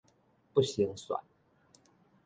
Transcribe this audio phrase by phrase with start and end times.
[0.51, 1.21] 不成蒜